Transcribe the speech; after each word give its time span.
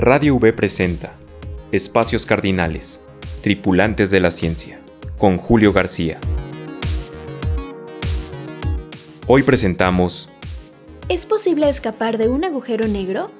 Radio 0.00 0.36
V 0.36 0.52
presenta 0.52 1.16
Espacios 1.72 2.24
Cardinales, 2.24 3.00
Tripulantes 3.42 4.12
de 4.12 4.20
la 4.20 4.30
Ciencia, 4.30 4.78
con 5.18 5.38
Julio 5.38 5.72
García. 5.72 6.20
Hoy 9.26 9.42
presentamos 9.42 10.28
¿Es 11.08 11.26
posible 11.26 11.68
escapar 11.68 12.16
de 12.16 12.28
un 12.28 12.44
agujero 12.44 12.86
negro? 12.86 13.32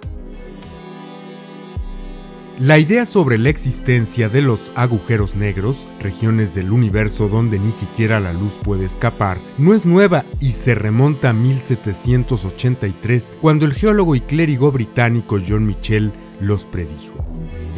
La 2.59 2.81
idea 2.81 3.07
sobre 3.07 3.39
la 3.39 3.51
existencia 3.51 4.29
de 4.29 4.43
los 4.43 4.59
agujeros 4.75 5.37
negros, 5.37 5.87
regiones 6.01 6.57
del 6.57 6.73
universo 6.73 7.29
donde 7.29 7.61
ni 7.61 7.71
siquiera 7.71 8.19
la 8.19 8.33
luz 8.33 8.55
puede 8.65 8.85
escapar, 8.85 9.39
no 9.59 9.75
es 9.75 9.87
nueva 9.87 10.25
y 10.41 10.51
se 10.51 10.75
remonta 10.75 11.31
a 11.31 11.35
1783 11.35 13.33
cuando 13.41 13.65
el 13.65 13.75
geólogo 13.75 14.17
y 14.17 14.21
clérigo 14.21 14.73
británico 14.73 15.39
John 15.49 15.65
Michell 15.65 16.11
los 16.41 16.65
predijo. 16.65 17.25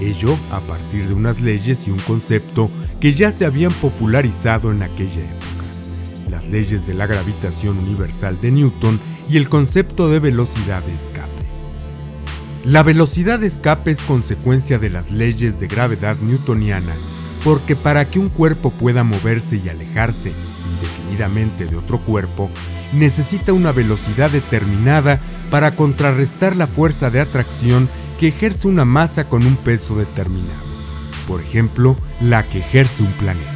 Ello 0.01 0.37
a 0.51 0.61
partir 0.61 1.07
de 1.09 1.15
unas 1.15 1.41
leyes 1.41 1.87
y 1.87 1.91
un 1.91 1.99
concepto 1.99 2.71
que 3.01 3.13
ya 3.13 3.33
se 3.33 3.45
habían 3.45 3.73
popularizado 3.73 4.73
en 4.73 4.83
aquella 4.83 5.21
época. 5.21 6.31
Las 6.31 6.47
leyes 6.49 6.87
de 6.87 6.95
la 6.95 7.07
gravitación 7.07 7.79
universal 7.79 8.39
de 8.41 8.51
Newton 8.51 9.01
y 9.29 9.37
el 9.37 9.49
concepto 9.49 10.09
de 10.09 10.19
velocidad 10.19 10.83
de 10.83 10.95
escape. 10.95 11.31
La 12.65 12.83
velocidad 12.83 13.39
de 13.39 13.47
escape 13.47 13.91
es 13.91 14.01
consecuencia 14.03 14.79
de 14.79 14.91
las 14.91 15.11
leyes 15.11 15.59
de 15.59 15.67
gravedad 15.67 16.17
newtoniana, 16.21 16.95
porque 17.43 17.75
para 17.75 18.05
que 18.05 18.19
un 18.19 18.29
cuerpo 18.29 18.71
pueda 18.71 19.03
moverse 19.03 19.61
y 19.65 19.69
alejarse 19.69 20.33
indefinidamente 20.75 21.65
de 21.65 21.77
otro 21.77 21.99
cuerpo, 21.99 22.51
necesita 22.93 23.53
una 23.53 23.73
velocidad 23.73 24.31
determinada 24.31 25.21
para 25.51 25.75
contrarrestar 25.75 26.55
la 26.55 26.67
fuerza 26.67 27.11
de 27.11 27.21
atracción 27.21 27.89
que 28.21 28.29
ejerce 28.29 28.69
una 28.69 28.85
masa 28.85 29.25
con 29.25 29.47
un 29.47 29.57
peso 29.57 29.95
determinado, 29.95 30.53
por 31.27 31.41
ejemplo, 31.41 31.97
la 32.21 32.43
que 32.43 32.59
ejerce 32.59 33.03
un 33.03 33.13
planeta. 33.13 33.51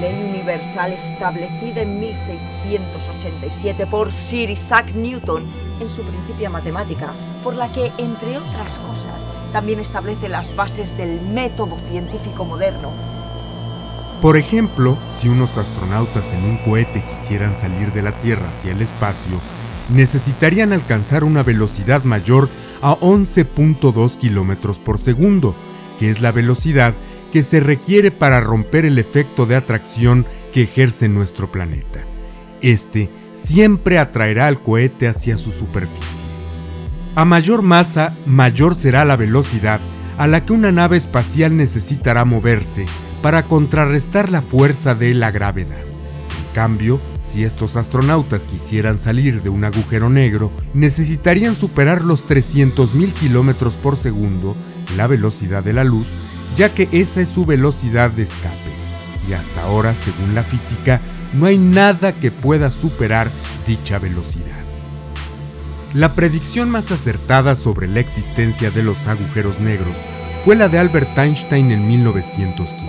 Ley 0.00 0.30
universal 0.30 0.94
establecida 0.94 1.82
en 1.82 2.00
1687 2.00 3.86
por 3.88 4.10
Sir 4.10 4.48
Isaac 4.48 4.94
Newton 4.94 5.44
en 5.80 5.90
su 5.90 6.00
Principia 6.00 6.48
Matemática, 6.48 7.12
por 7.44 7.56
la 7.56 7.70
que, 7.70 7.92
entre 7.98 8.38
otras 8.38 8.78
cosas, 8.78 9.28
también 9.52 9.80
establece 9.80 10.30
las 10.30 10.56
bases 10.56 10.96
del 10.96 11.20
método 11.20 11.76
científico 11.90 12.46
moderno. 12.46 12.90
Por 14.22 14.38
ejemplo, 14.38 14.96
si 15.20 15.28
unos 15.28 15.58
astronautas 15.58 16.32
en 16.32 16.42
un 16.42 16.56
cohete 16.64 17.04
quisieran 17.04 17.54
salir 17.60 17.92
de 17.92 18.00
la 18.00 18.18
Tierra 18.18 18.48
hacia 18.48 18.72
el 18.72 18.80
espacio, 18.80 19.38
necesitarían 19.88 20.72
alcanzar 20.72 21.24
una 21.24 21.42
velocidad 21.42 22.04
mayor 22.04 22.48
a 22.82 22.92
11.2 22.92 24.18
km 24.18 24.78
por 24.78 24.98
segundo, 24.98 25.54
que 25.98 26.10
es 26.10 26.20
la 26.20 26.32
velocidad 26.32 26.94
que 27.32 27.42
se 27.42 27.60
requiere 27.60 28.10
para 28.10 28.40
romper 28.40 28.84
el 28.84 28.98
efecto 28.98 29.46
de 29.46 29.56
atracción 29.56 30.26
que 30.52 30.62
ejerce 30.62 31.08
nuestro 31.08 31.50
planeta. 31.50 32.00
Este 32.60 33.08
siempre 33.34 33.98
atraerá 33.98 34.46
al 34.46 34.60
cohete 34.60 35.08
hacia 35.08 35.36
su 35.36 35.52
superficie. 35.52 36.18
A 37.14 37.24
mayor 37.24 37.62
masa, 37.62 38.14
mayor 38.26 38.74
será 38.74 39.04
la 39.04 39.16
velocidad 39.16 39.80
a 40.18 40.26
la 40.26 40.44
que 40.44 40.52
una 40.52 40.72
nave 40.72 40.96
espacial 40.96 41.56
necesitará 41.56 42.24
moverse 42.24 42.86
para 43.22 43.42
contrarrestar 43.42 44.30
la 44.30 44.42
fuerza 44.42 44.94
de 44.94 45.14
la 45.14 45.30
gravedad. 45.30 45.84
En 45.86 46.54
cambio, 46.54 47.00
si 47.28 47.44
estos 47.44 47.76
astronautas 47.76 48.42
quisieran 48.42 48.98
salir 48.98 49.42
de 49.42 49.50
un 49.50 49.64
agujero 49.64 50.08
negro, 50.08 50.50
necesitarían 50.74 51.54
superar 51.54 52.02
los 52.02 52.26
300.000 52.26 53.12
km 53.12 53.70
por 53.82 53.96
segundo, 53.96 54.56
la 54.96 55.06
velocidad 55.06 55.62
de 55.62 55.74
la 55.74 55.84
luz, 55.84 56.06
ya 56.56 56.74
que 56.74 56.88
esa 56.92 57.20
es 57.20 57.28
su 57.28 57.44
velocidad 57.44 58.10
de 58.10 58.22
escape. 58.22 58.72
Y 59.28 59.34
hasta 59.34 59.64
ahora, 59.64 59.94
según 60.04 60.34
la 60.34 60.42
física, 60.42 61.00
no 61.34 61.46
hay 61.46 61.58
nada 61.58 62.14
que 62.14 62.30
pueda 62.30 62.70
superar 62.70 63.30
dicha 63.66 63.98
velocidad. 63.98 64.56
La 65.94 66.14
predicción 66.14 66.70
más 66.70 66.90
acertada 66.90 67.56
sobre 67.56 67.88
la 67.88 68.00
existencia 68.00 68.70
de 68.70 68.82
los 68.82 69.06
agujeros 69.06 69.60
negros 69.60 69.96
fue 70.44 70.56
la 70.56 70.68
de 70.68 70.78
Albert 70.78 71.16
Einstein 71.18 71.70
en 71.70 71.86
1915. 71.88 72.88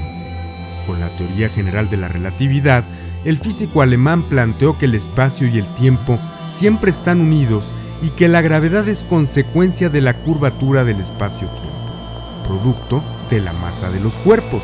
Con 0.88 1.00
la 1.00 1.09
teoría 1.09 1.50
general 1.50 1.89
de 1.89 1.97
la 1.97 2.07
relatividad, 2.07 2.83
el 3.25 3.38
físico 3.38 3.81
alemán 3.81 4.24
planteó 4.24 4.78
que 4.78 4.85
el 4.85 4.96
espacio 4.96 5.47
y 5.47 5.57
el 5.59 5.66
tiempo 5.75 6.19
siempre 6.56 6.91
están 6.91 7.19
unidos 7.22 7.66
y 8.02 8.09
que 8.09 8.28
la 8.28 8.41
gravedad 8.41 8.88
es 8.88 9.03
consecuencia 9.03 9.90
de 9.90 10.02
la 10.02 10.13
curvatura 10.13 10.84
del 10.84 11.02
espacio-tiempo, 11.02 12.44
producto 12.47 13.03
de 13.30 13.41
la 13.41 13.53
masa 13.53 13.90
de 13.90 14.00
los 14.00 14.13
cuerpos. 14.19 14.63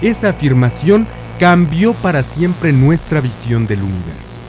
Esa 0.00 0.30
afirmación 0.30 1.06
cambió 1.38 1.92
para 1.94 2.22
siempre 2.22 2.72
nuestra 2.72 3.20
visión 3.20 3.66
del 3.66 3.82
universo. 3.82 4.40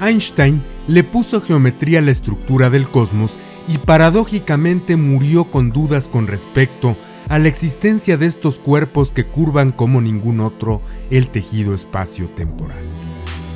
Einstein 0.00 0.62
le 0.88 1.04
puso 1.04 1.40
geometría 1.40 1.98
a 1.98 2.02
la 2.02 2.10
estructura 2.10 2.70
del 2.70 2.88
cosmos 2.88 3.36
y 3.68 3.78
paradójicamente 3.78 4.96
murió 4.96 5.44
con 5.44 5.70
dudas 5.70 6.08
con 6.08 6.26
respecto 6.26 6.90
a 6.90 7.09
la 7.38 7.46
existencia 7.46 8.16
de 8.16 8.26
estos 8.26 8.58
cuerpos 8.58 9.12
que 9.12 9.24
curvan 9.24 9.70
como 9.70 10.00
ningún 10.00 10.40
otro 10.40 10.82
el 11.10 11.28
tejido 11.28 11.74
espacio-temporal. 11.74 12.82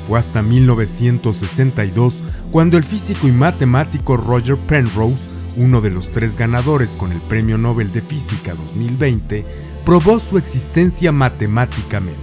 Fue 0.07 0.17
hasta 0.17 0.41
1962 0.41 2.21
cuando 2.51 2.77
el 2.77 2.83
físico 2.85 3.27
y 3.27 3.31
matemático 3.31 4.15
Roger 4.15 4.55
Penrose, 4.55 5.25
uno 5.57 5.81
de 5.81 5.89
los 5.89 6.09
tres 6.11 6.37
ganadores 6.37 6.91
con 6.91 7.11
el 7.11 7.19
Premio 7.19 7.57
Nobel 7.57 7.91
de 7.91 8.01
Física 8.01 8.53
2020, 8.53 9.45
probó 9.83 10.19
su 10.19 10.37
existencia 10.37 11.11
matemáticamente. 11.11 12.21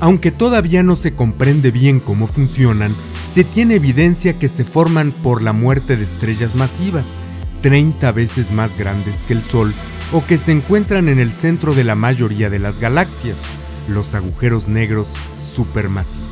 Aunque 0.00 0.30
todavía 0.30 0.82
no 0.82 0.96
se 0.96 1.14
comprende 1.14 1.70
bien 1.70 1.98
cómo 1.98 2.26
funcionan, 2.26 2.94
se 3.34 3.42
tiene 3.42 3.76
evidencia 3.76 4.38
que 4.38 4.50
se 4.50 4.64
forman 4.64 5.12
por 5.12 5.40
la 5.40 5.54
muerte 5.54 5.96
de 5.96 6.04
estrellas 6.04 6.54
masivas, 6.54 7.06
30 7.62 8.12
veces 8.12 8.52
más 8.52 8.76
grandes 8.76 9.24
que 9.24 9.32
el 9.32 9.42
Sol 9.42 9.72
o 10.12 10.24
que 10.24 10.38
se 10.38 10.52
encuentran 10.52 11.08
en 11.08 11.18
el 11.18 11.30
centro 11.30 11.74
de 11.74 11.84
la 11.84 11.94
mayoría 11.94 12.50
de 12.50 12.58
las 12.58 12.80
galaxias, 12.80 13.36
los 13.88 14.14
agujeros 14.14 14.68
negros 14.68 15.08
supermasivos. 15.54 16.24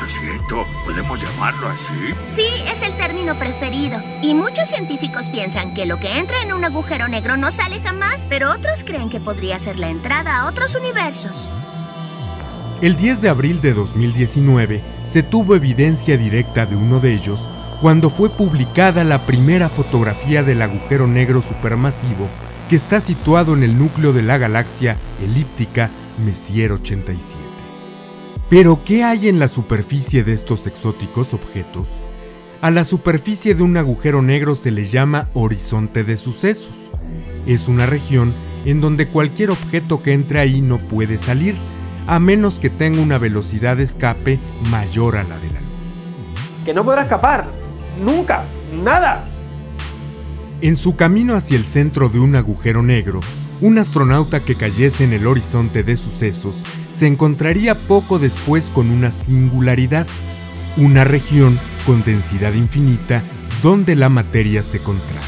Lo 0.00 0.08
siento, 0.08 0.66
¿podemos 0.84 1.22
llamarlo 1.22 1.68
así? 1.68 2.12
Sí, 2.32 2.46
es 2.70 2.82
el 2.82 2.92
término 2.96 3.36
preferido. 3.38 4.00
Y 4.20 4.34
muchos 4.34 4.68
científicos 4.68 5.28
piensan 5.28 5.74
que 5.74 5.86
lo 5.86 6.00
que 6.00 6.18
entra 6.18 6.42
en 6.42 6.52
un 6.52 6.64
agujero 6.64 7.06
negro 7.06 7.36
no 7.36 7.52
sale 7.52 7.80
jamás, 7.80 8.26
pero 8.28 8.50
otros 8.50 8.82
creen 8.82 9.08
que 9.08 9.20
podría 9.20 9.60
ser 9.60 9.78
la 9.78 9.90
entrada 9.90 10.38
a 10.38 10.48
otros 10.48 10.74
universos. 10.74 11.48
El 12.80 12.96
10 12.96 13.20
de 13.20 13.28
abril 13.28 13.60
de 13.60 13.74
2019 13.74 14.82
se 15.04 15.22
tuvo 15.22 15.54
evidencia 15.54 16.16
directa 16.16 16.66
de 16.66 16.74
uno 16.74 16.98
de 16.98 17.14
ellos 17.14 17.48
cuando 17.80 18.10
fue 18.10 18.28
publicada 18.28 19.04
la 19.04 19.24
primera 19.24 19.68
fotografía 19.68 20.42
del 20.42 20.62
agujero 20.62 21.06
negro 21.06 21.42
supermasivo 21.42 22.28
que 22.72 22.76
está 22.76 23.02
situado 23.02 23.52
en 23.52 23.64
el 23.64 23.78
núcleo 23.78 24.14
de 24.14 24.22
la 24.22 24.38
galaxia 24.38 24.96
elíptica 25.22 25.90
Messier 26.24 26.72
87. 26.72 27.22
Pero, 28.48 28.80
¿qué 28.82 29.04
hay 29.04 29.28
en 29.28 29.38
la 29.38 29.48
superficie 29.48 30.24
de 30.24 30.32
estos 30.32 30.66
exóticos 30.66 31.34
objetos? 31.34 31.86
A 32.62 32.70
la 32.70 32.86
superficie 32.86 33.54
de 33.54 33.62
un 33.62 33.76
agujero 33.76 34.22
negro 34.22 34.54
se 34.54 34.70
le 34.70 34.86
llama 34.86 35.28
horizonte 35.34 36.02
de 36.02 36.16
sucesos. 36.16 36.74
Es 37.46 37.68
una 37.68 37.84
región 37.84 38.32
en 38.64 38.80
donde 38.80 39.04
cualquier 39.04 39.50
objeto 39.50 40.02
que 40.02 40.14
entre 40.14 40.40
ahí 40.40 40.62
no 40.62 40.78
puede 40.78 41.18
salir, 41.18 41.54
a 42.06 42.18
menos 42.20 42.58
que 42.58 42.70
tenga 42.70 43.02
una 43.02 43.18
velocidad 43.18 43.76
de 43.76 43.82
escape 43.82 44.38
mayor 44.70 45.18
a 45.18 45.24
la 45.24 45.36
de 45.36 45.48
la 45.48 45.60
luz. 45.60 46.64
Que 46.64 46.72
no 46.72 46.86
podrá 46.86 47.02
escapar. 47.02 47.48
Nunca. 48.02 48.44
Nada. 48.82 49.26
En 50.62 50.76
su 50.76 50.94
camino 50.94 51.34
hacia 51.34 51.56
el 51.56 51.64
centro 51.64 52.08
de 52.08 52.20
un 52.20 52.36
agujero 52.36 52.84
negro, 52.84 53.18
un 53.60 53.78
astronauta 53.78 54.44
que 54.44 54.54
cayese 54.54 55.02
en 55.02 55.12
el 55.12 55.26
horizonte 55.26 55.82
de 55.82 55.96
sucesos 55.96 56.54
se 56.96 57.08
encontraría 57.08 57.74
poco 57.74 58.20
después 58.20 58.70
con 58.72 58.90
una 58.90 59.10
singularidad, 59.10 60.06
una 60.76 61.02
región 61.02 61.58
con 61.84 62.04
densidad 62.04 62.52
infinita 62.52 63.24
donde 63.60 63.96
la 63.96 64.08
materia 64.08 64.62
se 64.62 64.78
contrae. 64.78 65.18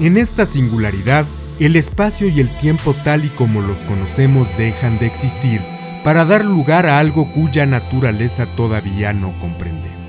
En 0.00 0.16
esta 0.16 0.46
singularidad, 0.46 1.26
el 1.60 1.76
espacio 1.76 2.28
y 2.28 2.40
el 2.40 2.56
tiempo 2.56 2.94
tal 3.04 3.26
y 3.26 3.28
como 3.28 3.60
los 3.60 3.80
conocemos 3.80 4.48
dejan 4.56 4.98
de 4.98 5.08
existir 5.08 5.60
para 6.04 6.24
dar 6.24 6.42
lugar 6.42 6.86
a 6.86 7.00
algo 7.00 7.30
cuya 7.34 7.66
naturaleza 7.66 8.46
todavía 8.56 9.12
no 9.12 9.34
comprendemos. 9.42 10.03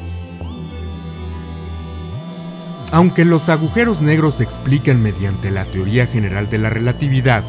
Aunque 2.91 3.25
los 3.25 3.49
agujeros 3.49 4.01
negros 4.01 4.35
se 4.35 4.43
explican 4.43 5.01
mediante 5.01 5.51
la 5.51 5.65
teoría 5.65 6.07
general 6.07 6.49
de 6.49 6.59
la 6.59 6.69
relatividad, 6.69 7.43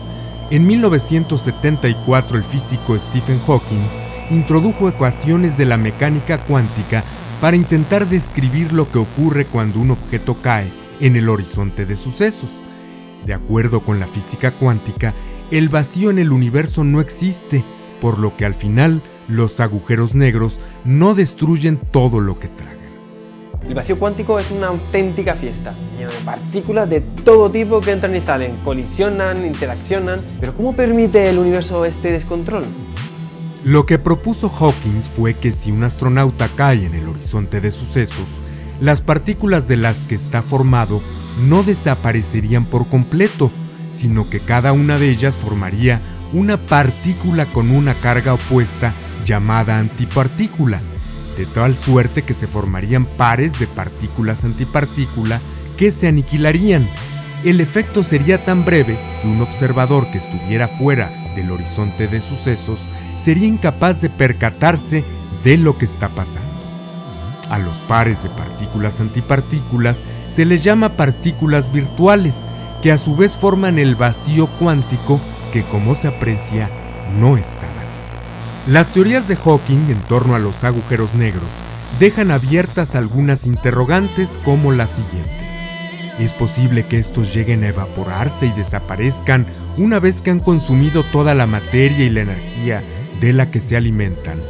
en 0.50 0.66
1974 0.66 2.38
el 2.38 2.44
físico 2.44 2.96
Stephen 2.96 3.40
Hawking 3.40 3.84
introdujo 4.30 4.88
ecuaciones 4.88 5.56
de 5.56 5.66
la 5.66 5.76
mecánica 5.76 6.38
cuántica 6.44 7.04
para 7.40 7.56
intentar 7.56 8.08
describir 8.08 8.72
lo 8.72 8.90
que 8.90 8.98
ocurre 8.98 9.44
cuando 9.44 9.80
un 9.80 9.90
objeto 9.90 10.36
cae 10.40 10.68
en 11.00 11.16
el 11.16 11.28
horizonte 11.28 11.84
de 11.84 11.96
sucesos. 11.96 12.50
De 13.26 13.34
acuerdo 13.34 13.80
con 13.80 14.00
la 14.00 14.06
física 14.06 14.52
cuántica, 14.52 15.12
el 15.50 15.68
vacío 15.68 16.10
en 16.10 16.18
el 16.18 16.32
universo 16.32 16.82
no 16.84 17.00
existe, 17.00 17.62
por 18.00 18.18
lo 18.18 18.36
que 18.36 18.46
al 18.46 18.54
final 18.54 19.02
los 19.28 19.60
agujeros 19.60 20.14
negros 20.14 20.58
no 20.84 21.14
destruyen 21.14 21.78
todo 21.90 22.20
lo 22.20 22.36
que 22.36 22.48
tragan. 22.48 22.85
El 23.68 23.74
vacío 23.74 23.96
cuántico 23.96 24.38
es 24.38 24.50
una 24.52 24.68
auténtica 24.68 25.34
fiesta, 25.34 25.74
lleno 25.98 26.10
de 26.10 26.18
partículas 26.24 26.88
de 26.88 27.00
todo 27.00 27.50
tipo 27.50 27.80
que 27.80 27.90
entran 27.90 28.14
y 28.14 28.20
salen, 28.20 28.54
colisionan, 28.64 29.44
interaccionan. 29.44 30.20
Pero 30.38 30.54
¿cómo 30.54 30.74
permite 30.74 31.28
el 31.28 31.38
universo 31.38 31.84
este 31.84 32.12
descontrol? 32.12 32.64
Lo 33.64 33.84
que 33.84 33.98
propuso 33.98 34.48
Hawkins 34.48 35.06
fue 35.06 35.34
que 35.34 35.50
si 35.50 35.72
un 35.72 35.82
astronauta 35.82 36.48
cae 36.54 36.86
en 36.86 36.94
el 36.94 37.08
horizonte 37.08 37.60
de 37.60 37.72
sucesos, 37.72 38.26
las 38.80 39.00
partículas 39.00 39.66
de 39.66 39.76
las 39.76 40.04
que 40.04 40.14
está 40.14 40.42
formado 40.42 41.02
no 41.48 41.64
desaparecerían 41.64 42.66
por 42.66 42.88
completo, 42.88 43.50
sino 43.92 44.30
que 44.30 44.38
cada 44.38 44.72
una 44.72 44.98
de 44.98 45.10
ellas 45.10 45.34
formaría 45.34 46.00
una 46.32 46.56
partícula 46.56 47.46
con 47.46 47.72
una 47.72 47.94
carga 47.94 48.34
opuesta 48.34 48.92
llamada 49.24 49.78
antipartícula, 49.78 50.80
de 51.36 51.46
tal 51.46 51.76
suerte 51.76 52.22
que 52.22 52.34
se 52.34 52.46
formarían 52.46 53.04
pares 53.04 53.58
de 53.58 53.66
partículas 53.66 54.44
antipartícula 54.44 55.40
que 55.76 55.92
se 55.92 56.08
aniquilarían. 56.08 56.88
El 57.44 57.60
efecto 57.60 58.02
sería 58.02 58.44
tan 58.44 58.64
breve 58.64 58.96
que 59.20 59.28
un 59.28 59.40
observador 59.42 60.10
que 60.10 60.18
estuviera 60.18 60.68
fuera 60.68 61.10
del 61.36 61.50
horizonte 61.50 62.08
de 62.08 62.20
sucesos 62.20 62.78
sería 63.22 63.46
incapaz 63.48 64.00
de 64.00 64.08
percatarse 64.08 65.04
de 65.44 65.56
lo 65.58 65.76
que 65.76 65.84
está 65.84 66.08
pasando. 66.08 66.46
A 67.50 67.58
los 67.58 67.76
pares 67.82 68.22
de 68.22 68.30
partículas 68.30 69.00
antipartículas 69.00 69.98
se 70.28 70.44
les 70.44 70.64
llama 70.64 70.90
partículas 70.90 71.72
virtuales, 71.72 72.34
que 72.82 72.92
a 72.92 72.98
su 72.98 73.16
vez 73.16 73.36
forman 73.36 73.78
el 73.78 73.94
vacío 73.94 74.48
cuántico 74.58 75.20
que 75.52 75.62
como 75.62 75.94
se 75.94 76.08
aprecia 76.08 76.70
no 77.18 77.36
está. 77.36 77.75
Las 78.66 78.92
teorías 78.92 79.28
de 79.28 79.36
Hawking 79.36 79.90
en 79.90 80.00
torno 80.08 80.34
a 80.34 80.40
los 80.40 80.64
agujeros 80.64 81.14
negros 81.14 81.48
dejan 82.00 82.32
abiertas 82.32 82.96
algunas 82.96 83.46
interrogantes 83.46 84.28
como 84.44 84.72
la 84.72 84.88
siguiente. 84.88 85.30
¿Es 86.18 86.32
posible 86.32 86.84
que 86.84 86.96
estos 86.96 87.32
lleguen 87.32 87.62
a 87.62 87.68
evaporarse 87.68 88.46
y 88.46 88.50
desaparezcan 88.50 89.46
una 89.78 90.00
vez 90.00 90.20
que 90.20 90.32
han 90.32 90.40
consumido 90.40 91.04
toda 91.04 91.36
la 91.36 91.46
materia 91.46 92.06
y 92.06 92.10
la 92.10 92.22
energía 92.22 92.82
de 93.20 93.32
la 93.32 93.52
que 93.52 93.60
se 93.60 93.76
alimentan? 93.76 94.40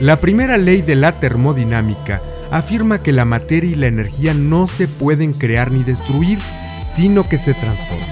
La 0.00 0.18
primera 0.18 0.56
ley 0.56 0.80
de 0.80 0.94
la 0.94 1.20
termodinámica 1.20 2.22
afirma 2.50 3.02
que 3.02 3.12
la 3.12 3.26
materia 3.26 3.70
y 3.70 3.74
la 3.74 3.88
energía 3.88 4.32
no 4.32 4.66
se 4.66 4.88
pueden 4.88 5.34
crear 5.34 5.70
ni 5.72 5.84
destruir, 5.84 6.38
sino 6.94 7.22
que 7.22 7.36
se 7.36 7.52
transforman. 7.52 8.08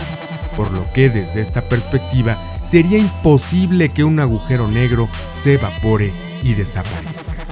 Por 0.55 0.71
lo 0.71 0.83
que 0.93 1.09
desde 1.09 1.41
esta 1.41 1.63
perspectiva 1.63 2.50
sería 2.71 2.99
imposible 2.99 3.89
que 3.89 4.05
un 4.05 4.21
agujero 4.21 4.69
negro 4.69 5.09
se 5.43 5.55
evapore 5.55 6.13
y 6.43 6.55
desaparezca. 6.55 7.45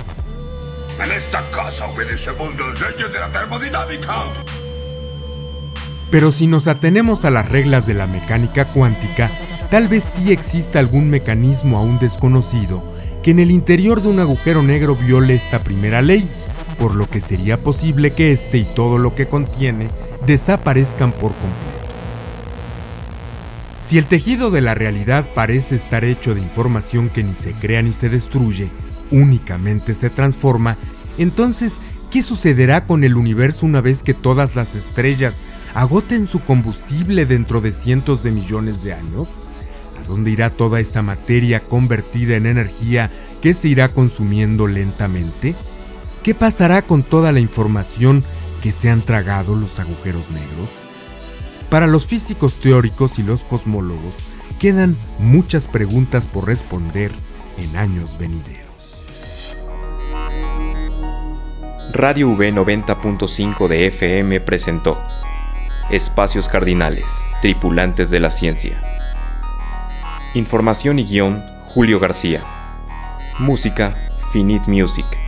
En 1.04 1.10
esta 1.10 1.42
casa 1.50 1.86
obedecemos 1.86 2.54
las 2.56 2.80
leyes 2.80 3.12
de 3.12 3.18
la 3.18 3.28
termodinámica. 3.32 4.14
Pero 6.10 6.30
si 6.30 6.46
nos 6.46 6.68
atenemos 6.68 7.24
a 7.24 7.30
las 7.30 7.48
reglas 7.48 7.86
de 7.86 7.94
la 7.94 8.06
mecánica 8.06 8.66
cuántica, 8.66 9.30
tal 9.70 9.88
vez 9.88 10.04
sí 10.14 10.32
exista 10.32 10.78
algún 10.78 11.10
mecanismo 11.10 11.78
aún 11.78 11.98
desconocido 11.98 12.82
que 13.22 13.32
en 13.32 13.40
el 13.40 13.50
interior 13.50 14.00
de 14.00 14.08
un 14.08 14.20
agujero 14.20 14.62
negro 14.62 14.94
viole 14.94 15.34
esta 15.34 15.58
primera 15.58 16.00
ley, 16.00 16.28
por 16.78 16.94
lo 16.94 17.10
que 17.10 17.20
sería 17.20 17.58
posible 17.58 18.12
que 18.12 18.32
este 18.32 18.58
y 18.58 18.64
todo 18.64 18.98
lo 18.98 19.14
que 19.16 19.26
contiene 19.26 19.88
desaparezcan 20.26 21.10
por 21.10 21.32
completo. 21.32 21.67
Si 23.88 23.96
el 23.96 24.04
tejido 24.04 24.50
de 24.50 24.60
la 24.60 24.74
realidad 24.74 25.26
parece 25.34 25.74
estar 25.74 26.04
hecho 26.04 26.34
de 26.34 26.42
información 26.42 27.08
que 27.08 27.24
ni 27.24 27.34
se 27.34 27.54
crea 27.54 27.80
ni 27.80 27.94
se 27.94 28.10
destruye, 28.10 28.68
únicamente 29.10 29.94
se 29.94 30.10
transforma, 30.10 30.76
entonces, 31.16 31.72
¿qué 32.10 32.22
sucederá 32.22 32.84
con 32.84 33.02
el 33.02 33.16
universo 33.16 33.64
una 33.64 33.80
vez 33.80 34.02
que 34.02 34.12
todas 34.12 34.56
las 34.56 34.74
estrellas 34.74 35.38
agoten 35.72 36.28
su 36.28 36.38
combustible 36.40 37.24
dentro 37.24 37.62
de 37.62 37.72
cientos 37.72 38.22
de 38.22 38.30
millones 38.30 38.84
de 38.84 38.92
años? 38.92 39.26
¿A 40.00 40.06
dónde 40.06 40.32
irá 40.32 40.50
toda 40.50 40.80
esa 40.80 41.00
materia 41.00 41.60
convertida 41.60 42.36
en 42.36 42.44
energía 42.44 43.10
que 43.40 43.54
se 43.54 43.68
irá 43.68 43.88
consumiendo 43.88 44.66
lentamente? 44.66 45.54
¿Qué 46.22 46.34
pasará 46.34 46.82
con 46.82 47.02
toda 47.02 47.32
la 47.32 47.40
información 47.40 48.22
que 48.62 48.70
se 48.70 48.90
han 48.90 49.00
tragado 49.00 49.56
los 49.56 49.80
agujeros 49.80 50.30
negros? 50.30 50.68
Para 51.70 51.86
los 51.86 52.06
físicos 52.06 52.54
teóricos 52.54 53.18
y 53.18 53.22
los 53.22 53.44
cosmólogos 53.44 54.14
quedan 54.58 54.96
muchas 55.18 55.66
preguntas 55.66 56.26
por 56.26 56.46
responder 56.46 57.12
en 57.58 57.76
años 57.76 58.16
venideros. 58.18 58.66
Radio 61.92 62.30
V 62.30 62.52
90.5 62.54 63.68
de 63.68 63.86
FM 63.86 64.40
presentó 64.40 64.96
Espacios 65.90 66.48
Cardinales, 66.48 67.04
Tripulantes 67.42 68.10
de 68.10 68.20
la 68.20 68.30
Ciencia. 68.30 68.80
Información 70.34 70.98
y 70.98 71.04
guion 71.04 71.42
Julio 71.66 72.00
García. 72.00 72.44
Música 73.38 73.94
Finite 74.32 74.70
Music. 74.70 75.27